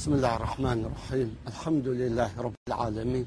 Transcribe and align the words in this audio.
بسم 0.00 0.12
الله 0.12 0.34
الرحمن 0.36 0.84
الرحيم 0.86 1.36
الحمد 1.48 1.88
لله 1.88 2.30
رب 2.38 2.54
العالمين 2.68 3.26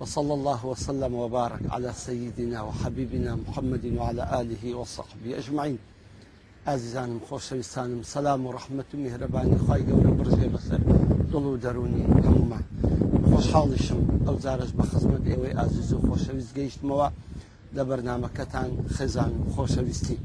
وصلى 0.00 0.32
الله 0.34 0.66
وسلم 0.66 1.14
وبارك 1.14 1.60
على 1.70 1.92
سيدنا 1.92 2.62
وحبيبنا 2.62 3.36
محمد 3.48 3.84
وعلى 3.98 4.22
آله 4.40 4.74
وصحبه 4.76 5.38
أجمعين 5.38 5.78
عزیزانم 6.66 7.20
خۆشەویستانم 7.30 8.00
سەسلام 8.02 8.02
سلام 8.04 8.46
ورحمة 8.46 8.84
مهربان 8.94 9.46
میهرەبانی 9.46 9.56
خی 9.70 9.84
گەورە 9.88 10.10
بڕژێ 10.18 10.46
دلو 10.84 11.24
دڵ 11.32 11.34
و 11.46 11.56
دەرونی 11.56 12.04
هەمومان 12.26 12.64
خۆشحاڵیشم 13.30 14.02
ئەو 14.28 14.36
زارش 14.44 14.70
بە 14.78 14.82
خزمەت 14.92 15.24
ئێوەی 15.26 15.56
ئازیز 15.58 15.92
و 15.92 16.00
خۆشەویست 16.08 16.52
گەیشتمەوە 16.58 17.08
خزان 17.12 17.86
بەرنمەکەتان 17.88 18.70
خێزان 18.96 19.32
خۆشەویستی 19.54 20.16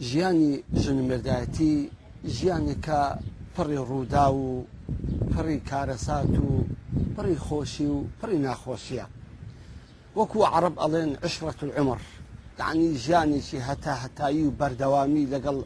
ژیانی 0.00 0.62
ژنمردایەتی 0.76 1.74
ژیانێکە 2.28 3.00
پڕی 3.56 3.76
ڕوودا 3.88 4.26
و 4.34 4.66
پڕی 5.34 5.60
کارەسات 5.70 6.32
و 6.40 6.64
پڕی 7.16 7.36
خۆشی 7.46 7.86
و 7.86 8.04
پڕی 8.20 8.38
ناخۆشیە 8.46 9.04
وەکو 10.16 10.40
عرب 10.54 10.74
ئەڵێن 10.82 11.10
عشرەت 11.26 11.60
العمر 11.64 12.00
دانی 12.58 12.88
ژیانێکی 13.04 13.58
هەتا 13.68 13.94
هەتایی 14.02 14.44
و 14.46 14.54
بەردەوامی 14.58 15.30
لەگەڵ 15.34 15.58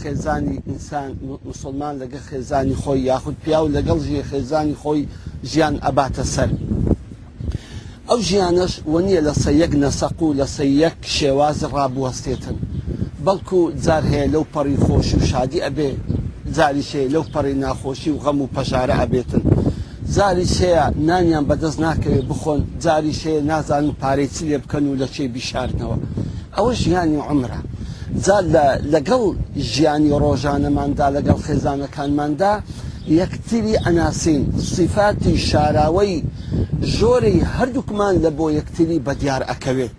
خێزانی 0.00 0.56
ئینسان 0.68 1.08
مسلمان 1.48 1.94
لەگە 2.02 2.20
خێزانی 2.28 2.76
خۆی 2.82 3.00
یاخود 3.10 3.36
پیا 3.44 3.60
و 3.64 3.72
لەگەڵ 3.76 3.98
ژێ 4.08 4.22
خێزانی 4.30 4.76
خۆی 4.82 5.02
ژیان 5.50 5.74
ئەباتە 5.84 6.24
سەر. 6.34 6.50
ئەو 8.08 8.20
ژیانش 8.28 8.72
وە 8.92 9.00
نییە 9.06 9.20
لە 9.26 9.32
سەیەک 9.44 9.72
نەسەق 9.82 10.18
و 10.22 10.34
لە 10.40 10.46
سەیەک 10.56 10.98
شێواز 11.16 11.58
ڕابوەستێتن. 11.74 12.56
بەڵکو 13.26 13.60
جار 13.84 14.02
هەیە 14.12 14.26
لەو 14.34 14.44
پەڕی 14.54 14.78
خۆشی 14.84 15.16
و 15.20 15.26
شادی 15.30 15.60
ئەبێ 15.66 15.90
زاریشەیە 16.56 17.12
لەو 17.14 17.24
پەڕی 17.32 17.54
ناخۆشی 17.64 18.10
و 18.14 18.18
غەم 18.24 18.38
و 18.42 18.52
پەشارە 18.56 18.94
ئەبێتن 19.00 19.42
زاریشەیە 20.16 20.84
نانیان 21.08 21.44
بەدەست 21.50 21.78
ناکەوێت 21.86 22.26
بخۆن 22.30 22.60
زاریشەیە 22.84 23.40
نازانن 23.50 23.92
پارەی 24.02 24.28
چ 24.34 24.36
لێ 24.48 24.58
بکەن 24.64 24.84
و 24.88 24.98
لە 25.00 25.06
چێ 25.14 25.24
بیشارنەوە 25.34 25.96
ئەوە 26.56 26.72
ژیانی 26.82 27.20
عمرە 27.30 27.60
لەگەڵ 28.94 29.22
ژیانی 29.72 30.10
ڕۆژانەماندا 30.22 31.06
لەگەڵ 31.16 31.38
خێزانەکانماندا 31.46 32.52
یەکتری 33.20 33.74
ئەناسین 33.84 34.42
سیفاتی 34.74 35.34
شاراوەی 35.50 36.14
ژۆرەی 36.96 37.46
هەردووکمان 37.54 38.14
لە 38.24 38.30
بۆ 38.38 38.46
یەکتری 38.58 38.98
بەدیار 39.06 39.42
ئەکەوێت 39.50 39.98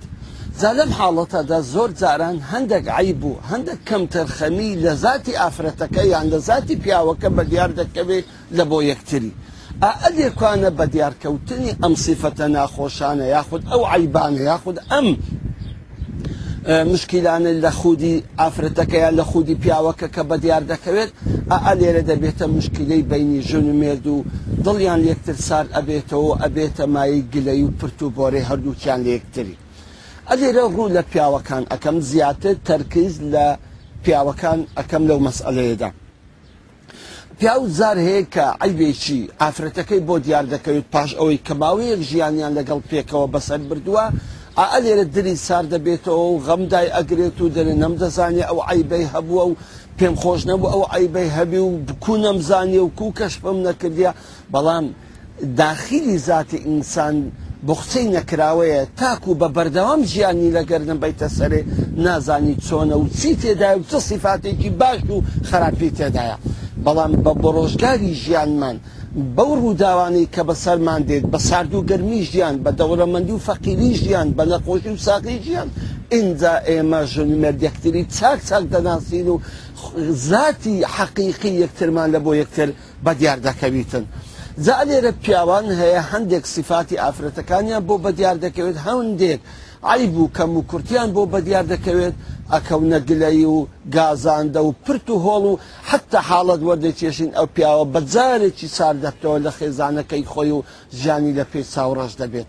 جا 0.62 0.70
لەم 0.78 0.92
حاڵەتەدا 1.00 1.58
زۆر 1.74 1.90
جاران 2.02 2.38
هەندێک 2.52 2.86
عیب 2.98 3.18
بوو 3.22 3.42
هەندێک 3.52 3.80
کەمتەرخەمی 3.90 4.72
لە 4.84 4.94
زاتی 5.04 5.34
ئافرەتەکە 5.42 6.04
یان 6.14 6.26
لە 6.34 6.40
زاتی 6.48 6.76
پیاوەکە 6.84 7.30
بە 7.38 7.44
دیار 7.52 7.72
دەکەوێت 7.82 8.26
لە 8.58 8.64
بۆ 8.70 8.78
یەکتری 8.92 9.32
ئەلێکوانە 10.04 10.70
بە 10.78 10.86
دیارکەوتنی 10.94 11.72
ئەم 11.84 11.94
سیفەتە 12.06 12.46
ناخۆشانە 12.56 13.26
یاخود 13.36 13.62
ئەو 13.72 13.82
عیبانە 13.92 14.42
یاخود 14.52 14.78
ئەم 14.92 15.08
مشکیلانە 16.94 17.52
لە 17.64 17.72
خودی 17.80 18.14
ئافرەتەکەیان 18.42 19.14
لە 19.20 19.24
خودی 19.32 19.56
پیاوەکە 19.64 20.08
کە 20.16 20.22
بە 20.30 20.36
دیار 20.44 20.64
دەکەوێت 20.72 21.10
ئا 21.64 21.74
لێرە 21.80 22.04
دەبێتە 22.10 22.46
مشکلەی 22.58 23.02
بینی 23.12 23.40
ژن 23.50 23.66
و 23.72 23.76
مرد 23.82 24.06
و 24.14 24.18
دڵیان 24.66 25.02
یەکتر 25.12 25.38
سار 25.48 25.66
ئەبێتەوە 25.76 26.32
ئەبێتە 26.44 26.86
مای 26.96 27.16
گلەی 27.34 27.62
و 27.68 27.76
پرتوبۆرەی 27.80 28.48
هەردووچیان 28.50 29.02
لە 29.08 29.12
یەکتری 29.20 29.56
ئەلێرە 30.32 30.64
ڕوو 30.76 30.94
لە 30.96 31.02
پیاوەکان 31.12 31.64
ئەەکەم 31.72 31.98
زیاتر 32.12 32.56
تەرکیز 32.70 33.14
لە 33.34 33.48
پیاوەکان 34.04 34.60
ئەەکەم 34.78 35.04
لەو 35.10 35.20
مەسئلەیەدا. 35.28 35.90
پیاو 37.40 37.62
زار 37.78 37.98
هەیە 38.08 38.24
کە 38.36 38.46
ئەیبێکی 38.62 39.22
ئافرەتەکەی 39.42 40.02
بۆ 40.08 40.16
دیار 40.26 40.46
دەکەوێت 40.54 40.88
پاش 40.94 41.10
ئەوەی 41.20 41.44
کەماوەیەک 41.48 42.02
ژیانیان 42.10 42.54
لەگەڵ 42.58 42.80
پێکەوە 42.90 43.28
بەسەر 43.34 43.62
بردووە، 43.70 44.06
ئەلێرە 44.72 45.06
دری 45.16 45.36
سار 45.48 45.66
دەبێتەوە 45.74 46.24
و 46.32 46.40
غەمدای 46.48 46.88
ئەگرێت 46.96 47.38
و 47.42 47.52
دەرێ 47.56 47.74
نەمدەزانێ 47.84 48.44
ئەو 48.50 48.58
ئایبەی 48.68 49.06
هەبووە 49.14 49.44
و 49.50 49.54
پێم 49.98 50.16
خۆش 50.22 50.42
نەبوو 50.50 50.72
ئەو 50.74 50.82
ئایبەی 50.94 51.30
هەبی 51.38 51.62
و 51.66 51.70
بکو 51.88 52.14
نەمزانێ 52.26 52.80
و 52.84 52.90
کو 52.98 53.08
کەشپم 53.20 53.58
نەکردیا 53.68 54.12
بەڵام 54.54 54.86
داخلی 55.62 56.18
زیاتی 56.26 56.58
ئینسان 56.68 57.16
بۆ 57.68 57.74
قسەی 57.82 58.08
نەکراوەیە 58.18 58.82
تاکو 59.00 59.32
بە 59.42 59.48
بەردەوام 59.56 60.02
ژیانی 60.12 60.54
لەگەردن 60.58 60.98
بیتە 61.04 61.28
سەرێ 61.38 61.62
نازانی 62.06 62.56
چۆنە 62.66 62.96
و 63.02 63.06
چی 63.20 63.32
تێدای 63.42 63.76
و 63.80 63.84
چه 63.90 64.00
سیفاتێکی 64.10 64.70
باش 64.82 65.00
و 65.16 65.18
خراپی 65.50 65.90
تێدایە 65.98 66.38
بەڵام 66.86 67.12
بە 67.26 67.32
بڕۆژگاری 67.44 68.14
ژیانمان 68.24 68.78
بەو 69.38 69.52
ڕووداوانی 69.62 70.26
کە 70.34 70.42
بە 70.50 70.56
سەرمان 70.64 71.02
دێت 71.10 71.26
بە 71.34 71.40
سارد 71.48 71.72
و 71.76 71.86
گەرمی 71.90 72.22
ژیان 72.32 72.56
بە 72.64 72.72
دەوڵەمەندی 72.80 73.34
و 73.36 73.44
فەقیری 73.48 73.90
ژیان 74.04 74.28
بە 74.38 74.44
نەخۆشی 74.52 74.92
و 74.96 74.98
ساقی 75.08 75.38
ژیان 75.48 75.70
اینجا 76.16 76.54
ئێمە 76.70 77.02
ژنمێر 77.14 77.56
یەکتری 77.68 78.04
چاک 78.18 78.40
چاک 78.50 78.64
دەناسین 78.74 79.28
و 79.34 79.40
زاتی 80.30 80.76
حەقیقی 80.98 81.52
یەکترمان 81.64 82.08
لە 82.16 82.20
بۆ 82.26 82.32
یەکتر 82.42 82.70
بە 83.06 83.12
دیار 83.20 83.40
دەکەویتن. 83.48 84.06
جا 84.64 84.80
لێرە 84.90 85.12
پیاوان 85.24 85.66
هەیە 85.82 86.02
هەندێک 86.12 86.46
سیفاتی 86.54 87.00
ئافرەتەکانیان 87.04 87.84
بۆ 87.88 87.96
بەدیار 88.04 88.38
دەکەوێت 88.46 88.78
هەندێک 88.88 89.42
عیب 89.92 90.14
و 90.22 90.30
کەم 90.38 90.52
و 90.58 90.66
کورتیان 90.72 91.10
بۆ 91.16 91.24
بەدیار 91.34 91.66
دەکەوێت 91.74 92.16
ئەکەونە 92.54 93.00
گلەی 93.10 93.46
و 93.56 93.58
گازاندە 93.96 94.62
و 94.68 94.72
پرت 94.84 95.08
و 95.14 95.22
هۆڵ 95.26 95.44
و 95.52 95.54
حتا 95.90 96.20
حاڵت 96.30 96.62
وەردەچێشین 96.68 97.32
ئەو 97.38 97.48
پیاوە 97.56 97.86
بەجارێکی 97.94 98.68
ساردەفتەوە 98.78 99.40
لە 99.46 99.52
خێزانەکەی 99.58 100.28
خۆی 100.32 100.52
و 100.58 100.62
ژیانی 101.00 101.36
لە 101.40 101.44
پێی 101.52 101.66
چاوڕەش 101.74 102.14
دەبێت 102.22 102.48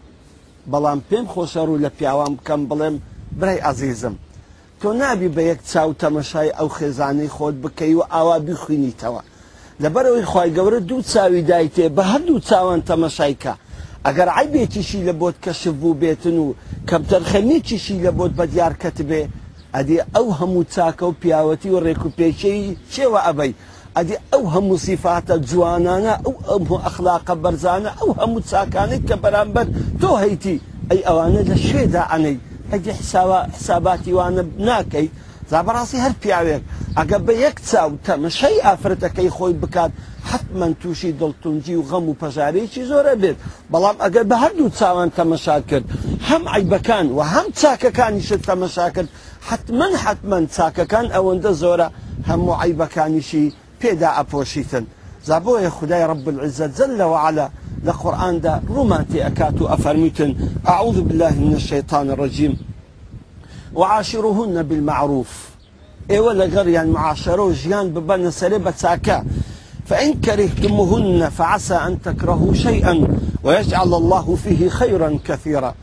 بەڵام 0.73 1.01
پێم 1.09 1.27
خۆشەر 1.33 1.69
و 1.71 1.81
لە 1.85 1.91
پیاوان 1.99 2.33
بکەم 2.39 2.63
بڵێم 2.71 2.97
برای 3.39 3.59
عزیزم 3.71 4.15
تۆ 4.81 4.87
نابی 5.01 5.29
بە 5.37 5.43
یەک 5.51 5.61
چاو 5.73 5.91
تەمەشای 6.03 6.51
ئەو 6.59 6.69
خێزانەی 6.79 7.33
خۆت 7.37 7.57
بکەی 7.65 7.95
و 7.99 8.03
ئاوا 8.13 8.37
بیخوینیتەوە 8.47 9.23
لەبەرەوەی 9.85 10.27
خی 10.33 10.49
گەورە 10.57 10.79
دوو 10.89 11.01
چاوی 11.13 11.43
دایتێ 11.51 11.87
بە 11.97 12.03
هەردوو 12.13 12.45
چاوان 12.49 12.81
تەمەشایکە 12.89 13.55
ئەگەر 14.07 14.29
عیبێتیشی 14.39 15.01
لە 15.09 15.13
بۆت 15.21 15.37
کەشف 15.45 15.75
بوو 15.81 15.99
بێتن 16.03 16.37
و 16.45 16.47
کەمتەرخەنێکیشی 16.89 17.97
لە 18.05 18.11
بۆت 18.19 18.33
بە 18.39 18.45
دیارکەت 18.55 18.99
بێ 19.09 19.23
ئەدی 19.75 19.99
ئەو 20.17 20.27
هەموو 20.39 20.69
چاکە 20.75 21.05
و 21.09 21.13
پیاوەتی 21.21 21.71
و 21.75 21.81
ڕێکوپێچەی 21.87 22.61
چێوە 22.93 23.21
ئەبەی 23.27 23.53
ئەدی 23.97 24.17
ئەو 24.33 24.43
هەموو 24.55 24.83
سیفاتە 24.87 25.35
جوانانە 25.51 26.15
ئەو 26.25 26.35
ئەموو 26.49 26.79
ئەخلاقە 26.85 27.35
بەرزانە 27.45 27.91
ئەو 28.01 28.11
هەموو 28.21 28.47
چاکانێک 28.51 29.03
کە 29.09 29.17
بەرامبەر 29.23 29.67
تۆ 30.01 30.11
هەیتی 30.25 30.57
ئەی 30.91 31.01
ئەوانە 31.09 31.43
لە 31.51 31.57
شێدا 31.69 32.03
ئەنەی 32.13 32.37
ئەدی 32.73 32.91
حساباتی 32.99 34.13
وانە 34.19 34.43
ناکەیت 34.69 35.13
زابڕاستی 35.51 35.99
هەر 36.05 36.13
پیاوێک 36.23 36.63
ئەگە 36.99 37.19
بە 37.27 37.33
یەک 37.45 37.57
چاو 37.71 37.91
تەمەشەی 38.07 38.59
ئافرەتەکەی 38.67 39.31
خۆی 39.37 39.55
بکات 39.63 39.93
حتممە 40.31 40.69
تووشی 40.81 41.13
دڵتونجی 41.21 41.77
و 41.81 41.87
غەم 41.91 42.07
و 42.09 42.19
پەژارێکی 42.21 42.83
زۆرە 42.91 43.15
بێت 43.23 43.37
بەڵام 43.73 43.97
ئەگەر 44.05 44.25
بە 44.31 44.37
هەردوو 44.43 44.75
چاوان 44.79 45.11
تەمەشا 45.19 45.57
کرد 45.71 45.85
هەم 46.29 46.43
عیبەکان 46.55 47.07
و 47.17 47.21
هەم 47.35 47.47
چاکەکانیشت 47.61 48.41
تەمەشا 48.49 48.89
کرد 48.95 49.09
حتمما 49.49 49.89
حتمما 50.05 50.39
چاکەکان 50.57 51.07
ئەوەندە 51.15 51.53
زۆرە 51.63 51.89
هەموو 52.29 52.55
عیبەکانیشی 52.63 53.45
پێدا 53.81 54.11
ئەپۆشیتن 54.19 54.85
زابۆیە 55.29 55.71
خدای 55.79 56.05
ڕب 56.11 56.27
العزت 56.33 56.71
زل 56.79 56.91
لەوە 57.01 57.19
على 57.27 57.47
لە 57.87 57.93
قورآاندا 58.03 58.55
ڕوومان 58.75 59.05
تێ 59.11 59.19
ئەکات 59.27 59.57
و 59.63 59.69
ئەفەرمیتن 59.73 60.31
ئاعوذ 60.69 60.99
بالله 61.07 61.33
من 61.45 61.53
الشيطان 61.61 62.07
الرجیم 62.11 62.55
وعاشروهن 63.75 64.63
بالمعروف 64.63 65.49
اي 66.11 66.19
ولا 66.19 66.45
غير 66.45 66.69
يعني 66.69 66.91
معاشروه 66.91 67.53
جيان 67.53 67.89
ببان 67.91 68.31
سريبة 68.31 68.71
ساكا 68.71 69.25
فإن 69.87 70.15
كرهتموهن 70.15 71.31
فعسى 71.31 71.75
أن 71.75 72.03
تكرهوا 72.03 72.55
شيئا 72.55 73.19
ويجعل 73.45 73.95
الله 73.95 74.35
فيه 74.35 74.69
خيرا 74.69 75.19
كثيرا 75.25 75.75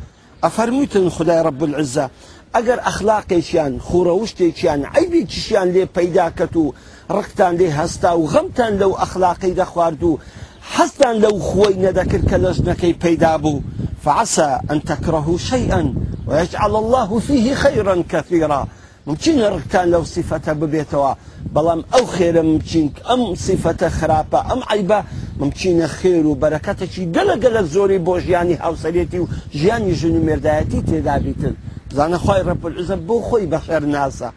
أفرميتن 0.44 1.10
خداي 1.10 1.42
رب 1.42 1.64
العزة 1.64 2.10
أجر 2.56 2.80
أخلاقي 2.80 3.42
شيان 3.42 3.80
عیبێکیشیان 3.80 4.94
شيان 4.94 4.94
پەیداکەت 4.94 5.32
شيان 5.32 5.72
لي 5.72 5.88
بيداكتو 5.96 6.74
هەستا 7.10 8.14
و 8.14 8.28
غەمتان 8.28 8.72
لو 8.80 8.92
ئەخلاقی 8.96 9.56
دەخوارد 9.60 10.04
و 10.04 10.18
حستان 10.62 11.16
لو 11.18 11.40
خۆی 11.40 11.74
نەدەکرد 11.74 12.56
کە 12.82 13.04
بيدابو 13.06 13.62
فعسى 14.06 14.60
أن 14.72 14.80
فعسا 14.80 15.38
شيئا 15.38 15.94
ويجعل 16.28 16.76
الله 16.76 17.20
فيه 17.20 17.54
خيرا 17.54 18.04
كثيرا 18.10 18.68
ممکن 19.08 19.34
ڕکتان 19.56 19.88
لەو 19.92 20.04
سیفەتە 20.06 20.54
ببێتەوە 20.62 21.12
بەڵام 21.56 21.82
ئەو 21.94 22.06
خێرە 22.18 22.42
مچینک 22.54 22.94
ئەم 23.10 23.22
سیفەتە 23.46 23.90
خراپە 24.00 24.40
ئەم 24.50 24.60
عیبە 24.72 25.00
ممچینە 25.40 25.88
خێر 25.98 26.26
و 26.28 26.36
بەرەکەتەکی 26.42 27.04
گەلەگەلە 27.16 27.62
زۆری 27.74 28.00
بۆ 28.08 28.14
ژیانی 28.26 28.56
هاوسەرێتی 28.64 29.20
و 29.22 29.28
ژیانی 29.60 29.94
ژن 30.00 30.16
و 30.18 30.26
مێردایەتی 30.28 30.80
تێدابیتن 30.90 31.56
زانە 31.96 32.18
خۆی 32.26 32.42
ڕپلعزە 32.50 32.96
بۆ 33.08 33.16
خۆی 33.28 33.46
بەخێر 33.54 33.84
ناسە 33.96 34.30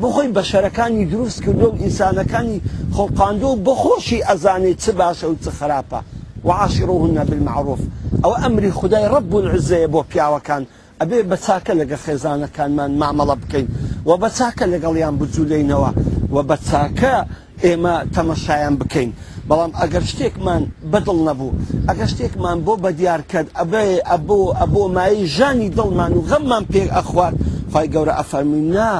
بۆ 0.00 0.08
خۆی 0.14 0.28
بەشەرەکانی 0.36 1.04
دروست 1.12 1.38
کردو 1.44 1.66
و 1.70 1.76
ئینسانەکانی 1.84 2.58
خۆقااندۆ 2.96 3.50
بۆ 3.66 3.74
خۆشی 3.82 4.24
ئەزانێت 4.28 4.78
چ 4.84 4.86
باشە 5.00 5.24
و 5.28 5.34
چ 5.44 5.46
خراپە 5.58 6.00
وعاشڕوهن 6.46 7.18
بالمعروف 7.30 7.80
ئەو 8.24 8.32
ئەمری 8.42 8.70
خدای 8.78 9.06
ڕب 9.14 9.30
العزەیە 9.36 9.88
بۆ 9.94 10.00
پیاوەکان 10.10 10.64
ئەبێ 11.00 11.18
بە 11.30 11.36
چاکە 11.44 11.72
لەگە 11.80 11.96
خێزانەکانمان 12.04 12.90
مامەڵە 13.00 13.36
بکەین 13.42 13.66
و 14.08 14.10
بە 14.22 14.28
چاکە 14.38 14.64
لەگەڵیان 14.72 15.14
بجوولینەوە 15.20 15.90
و 16.34 16.38
بە 16.48 16.56
چاکە 16.68 17.16
ئێمە 17.64 17.94
تەمەشایان 18.14 18.74
بکەین 18.80 19.10
بەڵام 19.48 19.72
ئەگەر 19.80 20.04
شتێکمان 20.10 20.62
بەدڵ 20.92 21.18
نەبوو 21.28 21.52
ئەگە 21.88 22.06
شتێکمان 22.12 22.58
بۆ 22.66 22.72
بە 22.84 22.90
دیارکرد 23.00 23.48
ئەبێ 23.58 23.82
ئەبۆ 24.10 24.38
ئەبۆ 24.60 24.82
مای 24.96 25.18
ژانی 25.36 25.68
دڵمان 25.78 26.12
و 26.16 26.20
غەممان 26.30 26.64
پێ 26.72 26.82
ئەخوارد 26.96 27.36
خی 27.72 27.86
گەورە 27.94 28.12
ئەفەرمینا. 28.18 28.92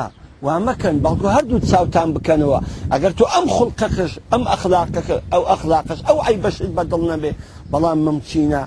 وامەکەن 0.47 0.97
بەڵکو 1.05 1.29
هەردوو 1.37 1.64
چاوتان 1.70 2.08
بکەنەوە 2.17 2.58
ئەگەر 2.93 3.12
تو 3.19 3.25
ئەم 3.35 3.47
خوڵقەکەش 3.55 4.12
ئەم 4.32 4.43
ئەخلاقەکە 4.52 5.17
ئەو 5.32 5.43
ئەخلاقش 5.50 6.00
ئەو 6.08 6.19
ئەی 6.26 6.37
بەشت 6.44 6.62
بەدڵ 6.76 7.02
نەبێ 7.12 7.32
بەڵام 7.73 7.99
ممچینە 8.06 8.62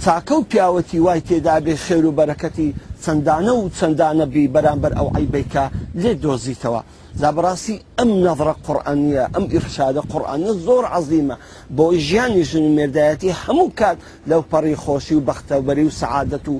چاکە 0.00 0.32
و 0.34 0.42
پیاوەتی 0.50 0.98
وای 0.98 1.20
تێدا 1.28 1.60
بێ 1.64 1.74
خێر 1.86 2.04
و 2.06 2.12
بەرەکەتی 2.18 2.74
چەندانە 3.04 3.52
و 3.58 3.62
چەندانە 3.78 4.26
بی 4.32 4.50
بەرامبەر 4.54 4.92
ئەو 4.98 5.08
عیبیکە 5.16 5.64
لێ 6.02 6.12
دۆزیتەوە 6.22 6.80
زابڕاستی 7.20 7.76
ئەم 7.98 8.10
نەڕە 8.26 8.52
قورآانە 8.66 9.24
ئەم 9.34 9.44
ئیرشادە 9.52 10.02
قورآانە 10.12 10.50
زۆر 10.66 10.84
عزیمە 10.96 11.36
بۆ 11.76 11.84
ژیانی 12.06 12.44
ژن 12.50 12.66
مێردایەتی 12.76 13.36
هەموو 13.42 13.74
کات 13.78 13.98
لەو 14.30 14.42
پەڕی 14.50 14.80
خۆشی 14.82 15.14
و 15.16 15.24
بەختەوبەری 15.28 15.84
و 15.88 15.94
سعادەت 16.00 16.46
و 16.48 16.56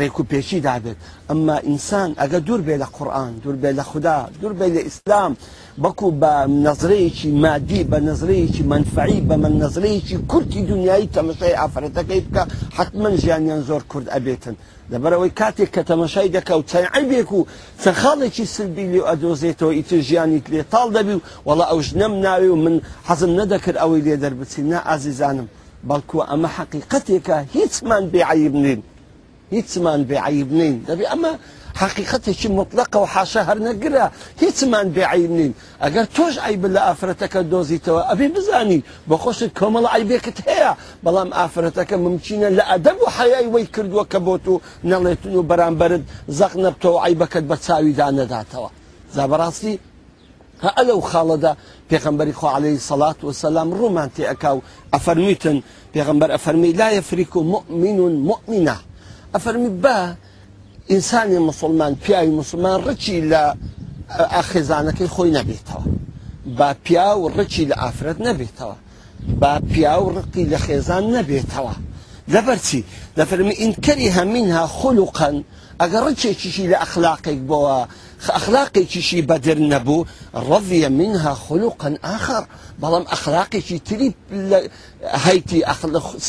ڕێک 0.00 0.16
و 0.20 0.24
پێچی 0.30 0.58
دابێت 0.68 0.98
ئەمما 1.30 1.56
ئینسان 1.68 2.10
ئەگە 2.20 2.38
دوور 2.46 2.60
بێ 2.66 2.76
لە 2.82 2.88
قورآن 2.96 3.32
دوور 3.42 3.56
بێ 3.62 3.70
لە 3.78 3.84
خوددا 3.90 4.18
دوور 4.40 4.54
بێ 4.58 4.66
لە 4.76 4.80
ئیسلام 4.88 5.32
بەکو 5.82 6.08
بە 6.22 6.32
نەزرەیەکی 6.66 7.28
مادی 7.44 7.82
بە 7.92 7.98
نەزرەیەکی 8.08 8.62
منفعی 8.72 9.20
بە 9.28 9.34
من 9.42 9.54
نەزرەیەکی 9.62 10.16
کورتی 10.30 10.60
دنیای 10.70 11.08
تەمەشای 11.16 11.54
ئافرەتەکەی 11.60 12.20
بکە 12.26 12.42
حتمما 12.76 13.10
ژیانیان 13.22 13.60
زۆر 13.68 13.82
کورد 13.92 14.06
ئەبێتن 14.14 14.54
لەبەرەوەی 14.92 15.32
کاتێک 15.40 15.70
کە 15.76 15.82
تەمەشای 15.90 16.28
دەکە 16.36 16.52
و 16.58 16.62
چەعیبێک 16.70 17.30
و 17.38 17.46
چەخاڵێکی 17.82 18.44
سلبی 18.54 18.84
لێ 18.92 19.00
ئەدۆزێتەوە 19.08 19.72
ئیتر 19.78 20.00
ژیانیت 20.08 20.46
لێ 20.52 20.60
تاڵ 20.72 20.88
دەبی 20.96 21.14
و 21.16 21.20
وڵە 21.48 21.64
ئەوش 21.70 21.88
نەم 22.00 22.12
ناوێ 22.26 22.48
و 22.52 22.56
من 22.64 22.74
حەزم 23.08 23.32
نەدەکرد 23.40 23.76
ئەوەی 23.82 24.02
لێ 24.06 24.14
دەربچین 24.22 24.66
نا 24.72 24.78
ئازیزانم 24.88 25.48
بەڵکو 25.88 26.16
ئەمە 26.28 26.48
حەقیقەتێکە 26.56 27.36
هیچمان 27.56 28.04
بێعیب 28.12 28.56
نین. 28.64 28.80
هیچمان 29.56 30.00
بێعیب 30.08 30.50
نین 30.58 30.74
دەبی 30.88 31.04
ئەمە 31.12 31.32
شيء 32.40 32.52
مطلقة 32.60 32.98
و 33.04 33.06
نقرا 33.06 33.40
هەرنەگرە 33.48 34.04
هیچمان 34.42 34.86
أجر 35.86 36.04
توش 36.16 36.34
عيب 36.46 36.64
تۆش 36.66 36.76
أفرتك 36.92 37.34
لە 37.36 37.78
توا 37.86 38.12
أبي 38.12 38.28
بزاني 38.28 38.78
بخش 39.08 39.38
بە 39.44 39.50
عيبك 39.94 40.26
تهيا 40.38 40.72
بلام 41.04 41.30
أفرتك 41.44 41.90
بەڵام 41.94 42.30
لا 42.56 42.74
أدب 42.74 42.96
لە 43.16 43.44
ويكرد 43.54 43.92
وكبوتو 43.92 44.54
نلتنو 44.84 45.40
وی 45.40 45.46
برد 45.80 46.04
زقنا 46.38 46.68
بتو 46.74 46.98
عيبك 47.04 47.34
بتساوي 47.38 47.44
و 47.44 47.44
بەرامبرت 47.44 47.44
زەق 47.44 47.44
نەبتەوە 47.44 47.44
ئایبەکەت 47.44 47.44
بە 47.50 47.56
چاویدا 47.64 48.06
نەداتەوە 48.18 48.70
زابڕاستی 49.14 49.74
هە 50.64 50.68
ئەلەو 50.78 51.00
خاڵەدا 51.10 51.52
پێغمبەری 51.90 52.34
خۆ 52.40 52.46
عليهەی 52.56 52.78
سەلات 52.90 53.18
و 53.24 53.32
سەسلام 53.32 53.68
مؤمن 57.70 58.16
مؤمنة 58.30 58.76
ئەفەرمی 59.34 59.68
با 59.68 59.96
ئینسانی 60.90 61.38
مسلمان 61.48 61.92
پیاوی 62.04 62.32
مسلمان 62.40 62.76
ڕچی 62.86 63.16
لە 63.32 63.42
ئاخێزانەکەی 64.34 65.08
خۆی 65.14 65.32
نەبێتەوە 65.38 65.84
با 66.58 66.68
پیا 66.84 67.08
و 67.18 67.24
ڕچی 67.36 67.64
لە 67.70 67.74
ئافرەت 67.82 68.18
نەبێتەوە 68.28 68.76
با 69.40 69.52
پیا 69.72 69.94
و 70.04 70.08
ڕقی 70.16 70.44
لە 70.52 70.58
خێزان 70.66 71.04
نەبێتەوە 71.16 71.74
دەبەرچی 72.34 72.80
دەفەرمی 73.18 73.54
ئینکەری 73.62 74.08
هەمینها 74.18 74.64
خولوقەن 74.78 75.36
ئەگەر 75.80 76.02
ڕچێکیشی 76.08 76.64
لە 76.72 76.76
ئەخلاقێک 76.82 77.38
بۆەوە 77.48 77.78
ئەخلاقێکیشی 78.36 79.20
بەدر 79.28 79.58
نەبوو 79.72 80.06
ڕەڤە 80.48 80.88
منها 81.00 81.32
خولوقەن 81.44 81.94
آخر 82.16 82.42
بەڵام 82.82 83.04
ئەخلاقێکی 83.12 83.78
تری 83.88 84.08
هەیتی 85.26 85.60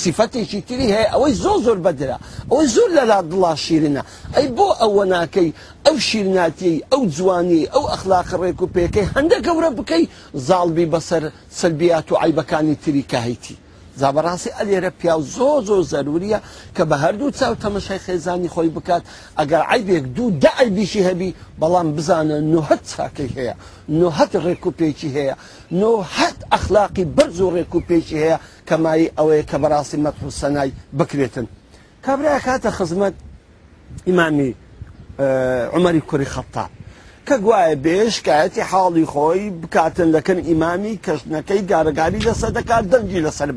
سیفەتێکی 0.01 0.59
تری 0.67 0.85
هەیە 0.95 1.07
ئەوەی 1.13 1.33
زۆ 1.43 1.53
زۆر 1.65 1.77
بەدرا 1.85 2.17
ئەوە 2.51 2.63
زۆر 2.75 2.89
لەلا 2.97 3.19
دڵا 3.31 3.53
شیرنە 3.65 4.03
ئەی 4.35 4.47
بۆ 4.57 4.67
ئەوە 4.81 5.03
ناکەی 5.13 5.49
ئەو 5.85 5.95
شیرناتی 6.07 6.73
ئەو 6.91 7.01
جوانی 7.15 7.63
ئەو 7.73 7.83
ئەخلاق 7.91 8.29
ڕێک 8.41 8.59
و 8.61 8.67
پێکەی 8.75 9.05
هەندە 9.15 9.37
گەورە 9.45 9.69
بکەی 9.79 10.03
زاڵبی 10.47 10.85
بەسەر 10.93 11.23
سلبیات 11.59 12.07
و 12.11 12.15
عیبەکانی 12.23 12.75
تریکە 12.83 13.21
هەیتی 13.29 13.57
زابڕاستی 13.99 14.49
ئەلێرە 14.59 14.89
پیا 14.99 15.15
زۆ 15.35 15.49
زۆ 15.67 15.77
زەروریە 15.91 16.39
کە 16.75 16.83
بە 16.89 16.95
هەردوو 17.03 17.31
چاو 17.39 17.53
تەمەشای 17.63 18.03
خێزانی 18.05 18.49
خۆی 18.53 18.69
بکات 18.75 19.03
ئەگەر 19.39 19.61
عیبێک 19.71 20.05
دوو 20.15 20.29
دایبیشی 20.45 21.01
هەبی 21.09 21.31
بەڵام 21.61 21.87
بزانە 21.97 22.37
نوهت 22.53 22.81
چاکەی 22.93 23.29
هەیە 23.37 23.55
نوهت 23.99 24.31
ڕێک 24.45 24.63
و 24.67 24.71
پێکی 24.79 25.09
هەیە 25.17 25.35
نوهت 25.81 26.37
ئەخلاقی 26.53 27.05
بەرز 27.15 27.37
و 27.41 27.51
ڕێک 27.55 27.71
و 27.75 27.79
پێکی 27.89 28.17
هەیە 28.23 28.37
کەمایی 28.69 29.13
ئەوەیە 29.17 29.43
کە 29.49 29.57
بەڕاستی 29.63 29.97
مەتحوسەنای 30.05 30.69
بکرێتن 30.99 31.47
کابرای 32.05 32.39
کاتە 32.45 32.69
خزمەت 32.77 33.13
ئیمامی 34.07 34.49
عمەری 35.77 36.01
کوری 36.09 36.27
خەبتاب 36.33 36.69
کە 37.27 37.35
گوایە 37.45 37.75
بێشکایەتی 37.85 38.63
حاڵی 38.71 39.05
خۆی 39.13 39.41
بکاتن 39.61 40.07
لەکەن 40.15 40.39
ئیمامی 40.49 40.93
کەشتنەکەی 41.05 41.61
گارەگاری 41.71 42.19
لەسەر 42.27 42.51
دەکات 42.59 42.85
دەنگی 42.93 43.19
لەسەر 43.25 43.49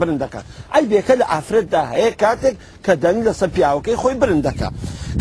برندەکە 0.00 0.40
ئەی 0.74 0.84
بێکە 0.90 1.14
لە 1.20 1.24
ئافرەتدا 1.32 1.82
هەیە 1.92 2.10
کاتێک 2.22 2.54
کە 2.84 2.92
دەنگ 3.04 3.18
لەسەر 3.28 3.48
پیاوەکەی 3.56 3.96
خۆی 4.02 4.14
برندەکە 4.22 4.68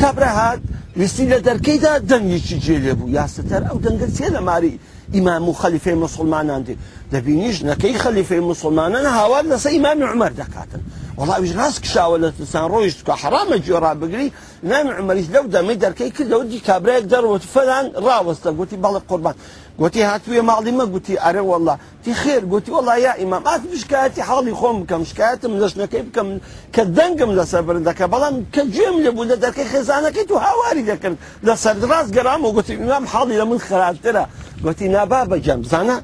کابرا 0.01 0.29
هاات 0.37 0.61
ویستی 0.99 1.25
لە 1.31 1.37
دەرکەیدا 1.47 1.93
دەنگیی 2.11 2.59
جێ 2.65 2.77
لێ 2.85 2.93
بوو 2.99 3.09
یاسەتەر 3.19 3.61
ئەو 3.69 3.77
دەنگە 3.85 4.07
چێ 4.17 4.27
لە 4.35 4.41
ماری 4.49 4.73
ئیمام 5.15 5.43
و 5.49 5.53
خەلیفەی 5.61 5.97
مسلمانان 6.05 6.61
دی 6.67 6.75
دەبینیش 7.13 7.57
نەکەی 7.69 7.95
خەلیفەی 8.03 8.41
مسلمانان 8.51 9.05
هاوار 9.17 9.43
لەسەر 9.51 9.71
ئیمامی 9.77 10.05
عمەر 10.13 10.31
دەکاتن. 10.41 10.81
وڵاویش 11.21 11.51
ڕاست 11.59 11.79
کشاوە 11.83 12.17
لە 12.23 12.29
تسان 12.39 12.71
ڕۆیش 12.71 12.95
کە 13.07 13.13
حرامە 13.21 13.57
جێڕا 13.65 13.91
بگری 14.01 14.27
نامی 14.71 14.91
عمەریش 14.99 15.27
لەو 15.33 15.45
دەمەی 15.55 15.75
دەرکەی 15.83 16.11
کردەوە 16.17 16.45
دی 16.51 16.59
کابراەک 16.67 17.05
دەروەوت 17.13 17.43
فەران 17.53 17.85
ڕاوەستە 18.05 18.49
گوتی 18.59 18.77
بەڵە 18.83 18.99
قوربان 19.09 19.35
گوتی 19.81 20.01
هاتوویە 20.09 20.41
ماڵیمە 20.49 20.85
گوتی 20.93 21.15
ئەرە 21.23 21.43
وڵا 21.51 21.75
تی 22.03 22.13
خێر 22.21 22.43
گوتی 22.53 22.71
وڵا 22.77 22.95
یا 23.05 23.13
ئیمام 23.21 23.43
ئات 23.49 23.61
بشکایەتی 23.71 24.21
حاڵی 24.29 24.53
خۆم 24.59 24.77
بکەم 24.83 25.01
شکایەتم 25.11 25.53
لەشنەکەی 25.61 26.03
بکەم 26.07 26.27
کە 26.75 26.83
دەنگم 26.97 27.31
لەسەر 27.37 27.61
برندەکە 27.67 28.05
بەڵام 28.13 28.35
کە 28.53 28.61
گوێم 28.73 28.97
لەبوو 29.05 29.29
لە 29.31 29.35
دەرکەی 29.43 29.69
خێزانەکەی 29.71 30.25
تو 30.29 30.35
هاواری 30.45 30.83
دەکرد 30.91 31.17
لە 31.47 31.53
سەردڕاست 31.63 32.09
گەرام 32.17 32.41
و 32.47 32.53
گوتی 32.57 32.73
ئیمام 32.81 33.05
حاڵی 33.13 33.35
لە 33.41 33.45
من 33.49 33.59
خراپترە 33.67 34.25
گوتی 34.65 34.87
نابا 34.95 35.21
بەجەم 35.31 35.59
زانە 35.71 35.97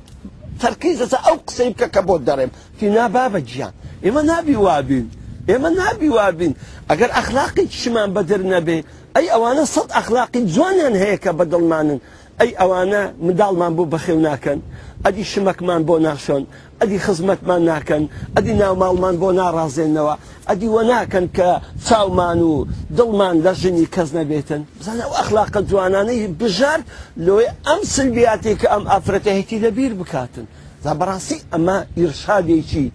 تەرکیزەسە 0.63 1.17
ئەو 1.27 1.37
قسەی 1.47 1.69
بکە 1.73 1.87
کە 1.93 2.01
بۆ 2.07 2.15
دەڕێم 2.27 2.51
فینا 2.79 3.05
بابە 3.15 3.39
گیان 3.49 3.73
ئێمە 4.05 4.21
نابی 4.31 4.55
وابین 4.65 5.05
ئێمە 5.49 5.69
نابی 5.81 6.09
وابین 6.17 6.53
ئەگەر 6.89 7.11
ئەخلاقی 7.17 7.67
شمان 7.81 8.09
بەدر 8.15 8.41
نەبێ 8.53 8.79
ئەی 9.15 9.27
ئەوانە 9.33 9.65
سەد 9.75 9.89
ئەخلاقی 9.97 10.41
جوانیان 10.53 10.95
هەیە 11.03 11.17
کە 11.23 11.31
بەدڵمانن 11.39 11.99
ئەی 12.39 12.51
ئەوانە 12.59 13.01
منداڵمان 13.25 13.71
بوو 13.77 13.91
بەخێو 13.93 14.19
ناکەن 14.27 14.59
ئەدی 15.05 15.25
شمەکمان 15.31 15.81
بۆ 15.89 15.95
ناشۆن 16.05 16.43
ئەدی 16.81 16.99
خزمەتمان 17.05 17.61
ناکەن 17.69 18.03
ئەدی 18.35 18.53
ناوماڵمان 18.61 19.15
بۆ 19.21 19.29
ناڕازێنەوە 19.39 20.13
ئەدی 20.49 20.67
وە 20.73 20.81
ناکەن 20.91 21.25
کە 21.37 21.49
چاومان 21.87 22.39
و 22.51 22.65
دڵمان 22.97 23.35
لە 23.45 23.51
ژنی 23.61 23.87
کەس 23.95 24.09
نەبێتن 24.17 24.61
بزانە 24.77 25.05
ئەخلاقە 25.17 25.61
جوانانەی 25.69 26.27
بژار 26.39 26.79
لۆی 27.25 27.47
ئەم 27.67 27.81
سلبیاتی 27.95 28.53
کە 28.61 28.67
ئەم 28.73 28.83
ئافرەتەهێتی 28.91 29.61
لەبیر 29.65 29.91
بکاتن 29.99 30.45
دا 30.83 30.91
بەڕاستی 30.99 31.37
ئەمە 31.53 31.77
ئیرشادێکی 31.97 32.85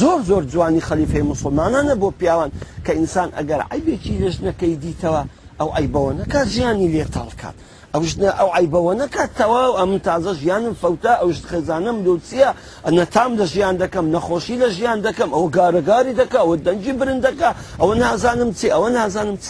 زۆر 0.00 0.18
زۆر 0.30 0.42
جوانی 0.52 0.84
خەلیفی 0.88 1.22
مسلمانانە 1.32 1.94
بۆ 2.02 2.08
پیاوان 2.18 2.50
کە 2.84 2.90
ئینسان 2.98 3.28
ئەگەر 3.38 3.60
عیبێکی 3.74 4.20
لەژنەکەی 4.22 4.76
دیتەوە 4.84 5.22
ئەو 5.60 5.68
ئەیبەوە 5.76 6.10
نەکات 6.20 6.46
ژیانی 6.54 6.88
لێ 6.94 7.04
تاڵکات. 7.16 7.56
ئەوشنە 7.96 8.30
ئەو 8.38 8.48
عیبەوە 8.58 8.92
نەکاتەوە 9.02 9.62
ئەم 9.78 9.90
تازە 10.06 10.32
ژیانم 10.40 10.74
فەوتە 10.82 11.12
ئەوش 11.22 11.38
خێزانم 11.50 11.96
لوچیە 12.04 12.50
ئەنە 12.86 13.04
تام 13.14 13.30
لە 13.38 13.44
ژیان 13.52 13.74
دەکەم 13.82 14.06
نەخۆشی 14.14 14.56
لە 14.62 14.68
ژیان 14.76 14.98
دەکەم 15.06 15.30
ئەو 15.36 15.44
گارەگاری 15.56 16.14
دەکە 16.20 16.38
ئەوە 16.42 16.56
دەنجی 16.66 16.92
برن 17.00 17.20
دەکە 17.26 17.50
ئەوە 17.80 17.94
نازانم 18.04 18.50
چی 18.58 18.66
ئەوە 18.74 18.88
نازانم 18.98 19.36
چ 19.44 19.46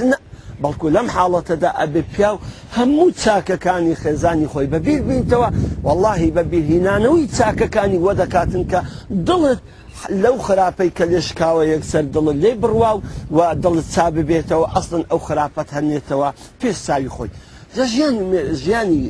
بەڵکو 0.63 0.87
لەم 0.97 1.09
حاڵەتەدا 1.17 1.71
ئەبێ 1.81 2.03
پیاو 2.15 2.37
هەموو 2.77 3.07
چاکەکانی 3.23 3.95
خێزانی 4.03 4.49
خۆی 4.53 4.67
بەبیر 4.73 5.01
بینتەوە 5.09 5.49
واللهی 5.87 6.31
بەبیر 6.37 6.65
هینانەوەی 6.73 7.27
چاکەکانی 7.37 7.99
وە 8.05 8.13
دەکاتن 8.21 8.65
کە 8.71 8.81
دڵت 9.27 9.61
لەو 10.23 10.37
خراپەی 10.47 10.91
کە 10.97 11.05
لێشکاوە 11.13 11.63
یەکسەر 11.73 12.05
دڵت 12.15 12.37
لێ 12.45 12.53
بڕوا 12.63 12.93
و 12.97 13.01
و 13.37 13.39
دڵت 13.63 13.87
چاببێتەوە 13.95 14.67
ئەسن 14.75 15.03
ئەو 15.11 15.19
خراپەت 15.27 15.69
هەنێتەوە 15.77 16.29
پێش 16.61 16.77
ساوی 16.87 17.13
خۆی 17.17 17.31
ژیان 17.91 18.15
ژیانی 18.63 19.05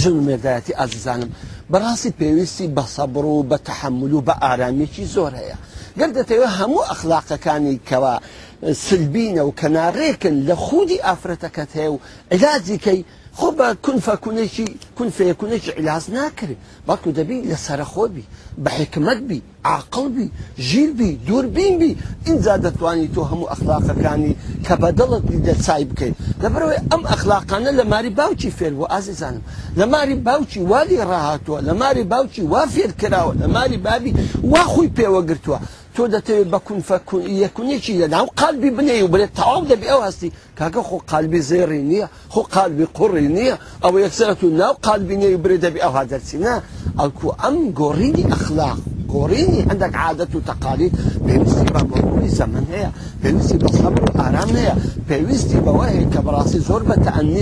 ژن 0.00 0.14
مێدایەتی 0.28 0.72
ئازیزانم 0.80 1.30
بەڕاستی 1.72 2.10
پێویستی 2.20 2.66
بە 2.76 2.82
سەبڕ 2.96 3.24
و 3.38 3.40
بە 3.50 3.56
تەحمل 3.68 4.12
و 4.12 4.20
بە 4.28 4.34
ئارامێکی 4.44 5.04
زۆر 5.14 5.32
هەیە 5.40 5.56
گەر 5.98 6.10
دەتەوێت 6.16 6.52
هەموو 6.60 6.86
ئەخلاقەکانی 6.90 7.76
کەوا 7.88 8.14
سلبینە 8.62 9.42
و 9.48 9.52
کەناڕێکن 9.60 10.34
لە 10.48 10.54
خودی 10.66 10.98
ئافرەتەکەت 11.06 11.70
هەیە 11.78 11.92
و 11.94 11.98
علاجیکەی 12.32 13.00
خۆ 13.38 13.48
بە 13.58 13.68
کونفەکوونێکی 13.86 14.66
کونفەیەکوونێکی 14.98 15.70
علاز 15.78 16.04
ناکرێت 16.18 16.58
بەڵکو 16.88 17.10
دەبی 17.18 17.38
لە 17.50 17.56
سەرخۆبی 17.66 18.24
بە 18.64 18.70
حکمەتبی 18.80 19.40
عقلبی 19.64 20.28
ژیربی 20.68 21.12
دووربینبی 21.26 21.92
اینجا 22.28 22.54
دەتوانی 22.66 23.06
تۆ 23.14 23.20
هەموو 23.30 23.50
ئەخلاقەکانی 23.52 24.32
کە 24.66 24.74
بەدڵەتی 24.82 25.36
دەسای 25.48 25.84
بکەیت 25.90 26.16
لەبەرەوەی 26.42 26.80
ئەم 26.90 27.02
ئەخلاقانە 27.10 27.70
لە 27.78 27.84
ماری 27.92 28.10
باوکی 28.20 28.50
فێربوو 28.58 28.90
ئازیزانم 28.94 29.42
لە 29.80 29.84
ماری 29.92 30.14
باوکی 30.26 30.60
والی 30.72 30.98
ڕاهاتووە 31.10 31.58
لە 31.68 31.72
ماری 31.80 32.02
باوکی 32.12 32.42
وا 32.52 32.62
فێر 32.74 32.90
کراوە 33.00 33.32
لە 33.42 33.46
ماری 33.56 33.78
بابی 33.86 34.12
واخۆی 34.52 34.90
پێوەگرتووە 34.98 35.58
تو 35.98 36.06
دا 36.06 36.18
بکن 36.28 36.50
بكون 36.56 36.80
فكون 36.80 37.22
يكون 37.26 37.68
يشي 37.70 37.98
دادم 37.98 38.10
نعم، 38.14 38.26
قلبی 38.36 38.70
بنی 38.70 39.02
بني 39.02 39.06
بلی 39.10 39.26
تعاو 39.26 39.64
دبی 39.64 39.88
او 39.90 40.00
هستی 40.02 40.32
که 40.58 40.82
خو 40.82 40.98
قلبی 41.08 41.40
زیری 41.40 41.82
نیه 41.82 42.08
خو 42.28 42.40
قلبی 42.42 42.84
قری 42.94 43.28
نیه 43.28 43.58
او 43.84 43.98
یک 44.00 44.12
سر 44.12 44.32
تو 44.34 44.46
نه 44.48 44.64
قلبی 44.82 45.16
نیه 45.16 45.36
بری 45.36 45.58
دبی 45.58 45.80
او 45.82 45.90
هدرتی 45.96 46.38
نه 46.38 46.62
آلکو 47.00 47.28
ام 47.46 47.70
گرینی 47.72 48.32
اخلاق 48.32 48.78
غوريني 49.08 49.66
عندك 49.70 49.94
عادت 49.94 50.34
وتقاليد 50.34 50.92
تقالید 51.24 51.24
پیوستی 51.26 51.72
با 51.72 51.96
هي 52.22 52.28
زمان 52.28 52.64
بصبر 52.66 52.90
پیوستی 53.22 53.58
با 53.58 53.68
صبر 53.72 54.02
و 54.10 54.20
آرام 54.22 54.56
هیا 54.56 54.74
پیوستی 55.08 55.56
با 55.60 55.72
وحی 55.72 56.04
کبراسی 56.04 56.58
زور 56.58 56.82
با 56.82 56.94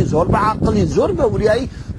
زور 0.05 0.27
با 0.27 0.85
زور 0.85 1.13
با 1.13 1.25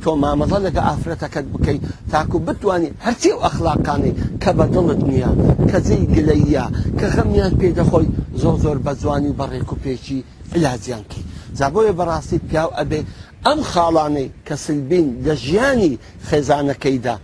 تۆ 0.07 0.11
مامەڵە 0.23 0.57
لەگە 0.65 0.81
ئافرەتەکەت 0.89 1.47
بکەیت 1.53 1.83
تاکو 2.13 2.37
بتانی 2.47 2.89
هەرچی 3.05 3.29
و 3.33 3.43
ئەخلاقانی 3.45 4.13
کە 4.41 4.49
بە 4.57 4.65
دڵت 4.73 5.01
نییە 5.09 5.31
کەزەی 5.71 6.03
گلەیە 6.15 6.65
کە 6.99 7.05
خەمیان 7.13 7.53
پێدەخۆی 7.59 8.07
زۆر 8.41 8.55
زۆر 8.63 8.77
بە 8.85 8.91
جوانی 9.01 9.29
و 9.31 9.37
بەڕێک 9.39 9.69
و 9.73 9.79
پێچی 9.83 10.19
فلازیانکی 10.49 11.21
زابۆیە 11.59 11.93
بەڕاستی 11.99 12.43
پیاو 12.49 12.75
ئەبێ 12.79 13.01
ئەم 13.45 13.59
خاڵانەی 13.71 14.27
کە 14.47 14.55
سلبین 14.65 15.07
لە 15.25 15.33
ژیانی 15.45 15.93
خێزانەکەیدا 16.27 17.15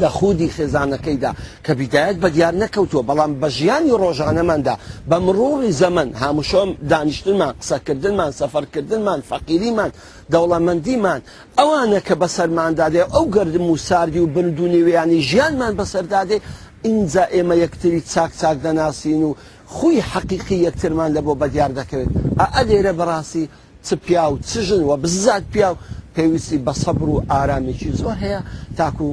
لە 0.00 0.08
خودی 0.08 0.48
خێزانەکەیدا 0.56 1.30
کە 1.66 1.72
بیدایەت 1.78 2.16
بە 2.22 2.28
دیار 2.34 2.54
نەکەوتووە 2.62 3.02
بەڵام 3.10 3.32
بە 3.40 3.48
ژیانی 3.58 3.92
ڕۆژانەماندا 4.02 4.74
بە 5.10 5.16
مرۆڕی 5.24 5.72
زەمن 5.82 6.08
هاموشۆم 6.22 6.68
دانیشتنمان 6.92 7.52
قسەکردنمان 7.60 8.30
سەفەرکردنمان 8.40 9.20
فەقیریمان 9.30 9.90
دەوڵەمەندیمان 10.32 11.20
ئەوانە 11.58 12.00
کە 12.06 12.14
بەسەرماندادێ 12.22 13.02
ئەو 13.14 13.24
گردم 13.36 13.66
و 13.70 13.76
ساردی 13.88 14.20
و 14.24 14.26
بندونیویانی 14.34 15.18
ژیانمان 15.30 15.72
بەسەردادێ 15.80 16.38
اینجا 16.88 17.24
ئێمە 17.34 17.54
یەکتری 17.64 18.00
چاک 18.12 18.30
چاک 18.40 18.56
دەناسین 18.64 19.22
و 19.28 19.30
خوی 19.74 20.00
حەقیقی 20.12 20.58
یەکترمان 20.66 21.10
لە 21.16 21.20
بۆ 21.26 21.32
بەدیار 21.40 21.70
دەکەوێت 21.78 22.10
ئەلێرە 22.56 22.92
بەڕاستی 22.98 23.44
چ 23.86 23.88
پیا 24.04 24.24
و 24.32 24.38
چژن 24.48 24.82
و 24.90 24.96
بزات 25.04 25.44
پیا 25.52 25.70
و 25.72 25.76
پێویستی 26.16 26.58
بە 26.66 26.72
سەبر 26.82 27.08
و 27.16 27.22
ئارامێکی 27.32 27.90
زۆر 28.00 28.16
هەیە 28.24 28.40
تاکو 28.78 29.10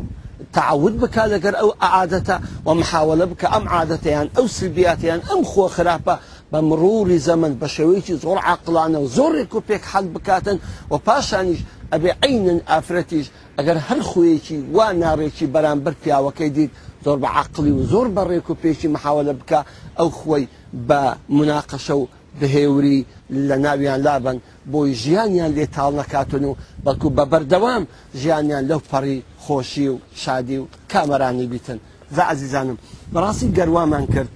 تعود 0.53 0.99
بکە 1.01 1.23
لەگەر 1.33 1.55
ئەو 1.61 1.71
عادەتە 1.89 2.37
و 2.65 2.69
محاولە 2.79 3.25
بکە 3.31 3.47
ئەم 3.53 3.65
عادەتیان 3.73 4.27
ئەو 4.35 4.45
سلبیاتیان 4.57 5.21
ئەم 5.29 5.41
خۆ 5.51 5.63
خراپە 5.75 6.15
بە 6.51 6.57
مڕوری 6.69 7.19
زەمن 7.27 7.51
بە 7.59 7.67
شێوەیەکی 7.75 8.13
زۆر 8.23 8.37
عقلانە 8.51 8.99
و 9.01 9.07
زۆرێک 9.17 9.51
و 9.55 9.61
پێک 9.69 9.83
حەل 9.91 10.05
بکاتن 10.15 10.57
و 10.91 10.97
پاشانیش 11.07 11.59
ئەبێ 11.93 12.11
عینن 12.23 12.59
ئافرەتیش 12.69 13.27
ئەگەر 13.57 13.77
هەر 13.87 13.99
خویەکی 14.09 14.57
وا 14.75 14.87
ناڕێکی 15.03 15.47
بەرامبەر 15.53 15.93
پیاوەکەی 16.03 16.51
دیت 16.55 16.71
زۆر 17.05 17.17
بە 17.23 17.29
عقلی 17.39 17.71
و 17.71 17.83
زۆر 17.91 18.07
بە 18.15 18.21
ڕێک 18.29 18.47
و 18.49 18.59
پێشی 18.63 18.87
محاولە 18.95 19.33
بکە 19.39 19.59
ئەو 19.99 20.09
خۆی 20.19 20.45
بە 20.89 21.01
مناقەشە 21.37 21.95
و 22.01 22.05
بهێوری 22.41 23.05
لە 23.47 23.55
ناویان 23.65 23.99
لابن 24.05 24.37
بۆی 24.71 24.91
ژیانیان 25.03 25.51
لێ 25.57 25.65
تاڵ 25.75 25.91
نەکاتون 25.99 26.43
و 26.49 26.51
بەڵکو 26.85 27.07
بە 27.17 27.23
بەردەوام 27.31 27.83
ژیانیان 28.21 28.63
لەو 28.69 28.81
پەڕی 28.91 29.19
خۆشی 29.43 29.87
و 29.93 29.95
شادی 30.23 30.57
و 30.61 30.67
کامەرانی 30.91 31.47
بیتن 31.51 31.79
زە 32.15 32.21
عزیزانم 32.33 32.77
بەڕاستی 33.13 33.47
گەروامان 33.57 34.05
کرد 34.13 34.29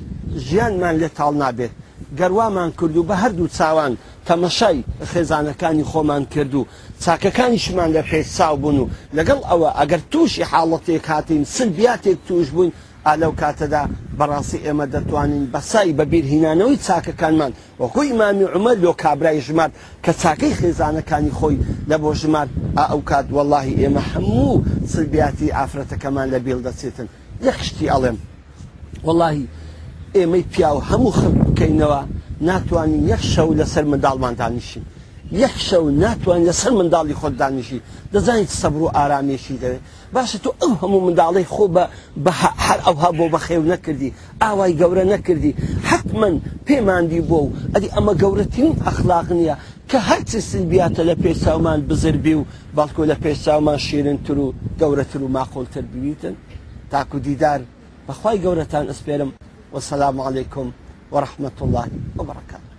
ژیانمان 0.48 0.96
لێ 1.02 1.08
تاڵ 1.18 1.34
نابێت 1.44 1.74
گەروامان 2.20 2.70
کرد 2.80 2.94
و 2.98 3.04
بە 3.10 3.16
هەردوو 3.24 3.48
چاوان 3.58 3.94
تەمەشای 4.28 4.80
خێزانەکانی 5.12 5.86
خۆمان 5.92 6.24
کرد 6.34 6.54
و 6.56 6.66
چاکەکانیشمان 7.06 7.90
لە 7.96 8.02
پێ 8.10 8.22
ساو 8.38 8.56
بوون 8.62 8.78
و 8.80 8.88
لەگەڵ 9.18 9.40
ئەوە 9.50 9.70
ئەگەر 9.80 10.02
تووشی 10.12 10.44
حاڵەتێک 10.52 11.06
هاتین 11.10 11.44
سلبیاتێک 11.56 12.18
توش 12.28 12.50
بووین 12.56 12.72
ئالەو 13.10 13.33
کاتەدا 13.41 13.83
بەڕاستی 14.19 14.60
ئێمە 14.65 14.86
دەتوانین 14.95 15.45
بەسای 15.53 15.91
بەبییر 16.00 16.25
هینانەوەی 16.33 16.77
چاکەکانمان 16.86 17.51
وەخۆی 17.81 18.10
ئمامی 18.13 18.45
عمە 18.55 18.74
لۆ 18.83 18.91
کابرای 19.03 19.41
ژمار 19.48 19.72
کە 20.03 20.12
چاکەی 20.22 20.53
خێزانەکانی 20.60 21.33
خۆی 21.39 21.57
لە 21.89 21.95
بۆ 22.03 22.10
ژمار 22.22 22.48
ئەو 22.89 23.00
کات 23.10 23.25
وەڵی 23.38 23.74
ئێمە 23.81 24.03
هەموو 24.12 24.51
سربیاتی 24.91 25.53
ئافرەتەکەمان 25.57 26.27
لە 26.33 26.39
بێڵ 26.45 26.60
دەچێتن 26.67 27.07
یەخشتی 27.48 27.91
ئەڵێم 27.93 28.17
وەڵی 29.07 29.41
ئێمەی 30.17 30.43
پیاو 30.51 30.77
هەموو 30.89 31.12
خم 31.17 31.33
بکەینەوە 31.48 32.01
ناتوانین 32.50 33.03
یەخ 33.12 33.22
شەو 33.33 33.50
لەسەر 33.60 33.83
منداڵمان 33.91 34.33
دانیشین 34.41 34.83
یەک 35.42 35.56
شەو 35.68 35.84
ناتوان 36.02 36.42
لەسەر 36.48 36.72
منداڵی 36.80 37.16
خۆت 37.22 37.34
دانیشی 37.42 37.80
دەزانیت 38.13 38.52
سەبر 38.62 38.80
و 38.86 38.90
ئارامێشی 38.98 39.56
دەوێت 39.63 39.84
باشە 40.16 40.38
تۆ 40.44 40.50
ئەو 40.62 40.72
هەموو 40.82 41.00
منداڵی 41.08 41.46
خۆ 41.54 41.66
بە 42.25 42.32
هەر 42.66 42.80
ئەوها 42.86 43.10
بۆ 43.18 43.25
بەخێو 43.36 43.63
نەکردی 43.74 44.10
ئاوای 44.44 44.74
گەورە 44.82 45.06
نەکردی 45.13 45.52
حتمما 45.90 46.30
پێماندی 46.68 47.22
بۆ 47.30 47.40
و 47.46 47.52
ئەدی 47.74 47.90
ئەمە 47.96 48.13
گەورەترین 48.22 48.72
ئەخلاق 48.86 49.28
نییە 49.38 49.56
کە 49.90 49.98
هەرچی 50.10 50.40
سنبیاتە 50.52 51.02
لە 51.10 51.16
پێ 51.22 51.32
چاومان 51.44 51.80
بزر 51.90 52.16
بێ 52.25 52.34
و 52.40 52.44
باڵکۆ 52.78 53.04
لە 53.12 53.16
پێ 53.24 53.32
چاومان 53.46 53.78
شیرنتر 53.86 54.38
و 54.44 54.48
گەورەتر 54.80 55.22
و 55.25 55.28
ماقۆلتر 55.38 55.84
ببیتن 55.94 56.36
تاکو 56.92 57.18
دیدار 57.28 57.60
بەخوای 58.08 58.38
گەورەتان 58.46 58.86
ئەسپێرم 58.92 59.30
وسلام 59.75 60.18
عليكم 60.28 60.66
ورحمة 61.13 61.58
الله 61.63 61.86
وبركاته 62.20 62.72